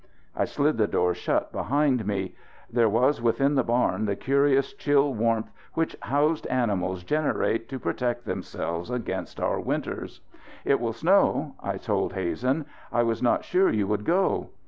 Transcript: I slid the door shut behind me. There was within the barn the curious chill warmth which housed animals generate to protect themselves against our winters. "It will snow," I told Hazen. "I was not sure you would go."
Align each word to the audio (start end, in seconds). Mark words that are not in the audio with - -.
I 0.35 0.45
slid 0.45 0.79
the 0.79 0.87
door 0.87 1.13
shut 1.13 1.51
behind 1.51 2.07
me. 2.07 2.33
There 2.71 2.89
was 2.89 3.21
within 3.21 3.53
the 3.53 3.63
barn 3.63 4.05
the 4.05 4.15
curious 4.15 4.73
chill 4.73 5.13
warmth 5.13 5.51
which 5.75 5.95
housed 6.01 6.47
animals 6.47 7.03
generate 7.03 7.69
to 7.69 7.77
protect 7.77 8.25
themselves 8.25 8.89
against 8.89 9.39
our 9.39 9.59
winters. 9.59 10.21
"It 10.65 10.79
will 10.79 10.93
snow," 10.93 11.53
I 11.61 11.77
told 11.77 12.13
Hazen. 12.13 12.65
"I 12.91 13.03
was 13.03 13.21
not 13.21 13.45
sure 13.45 13.69
you 13.69 13.85
would 13.89 14.03
go." 14.03 14.49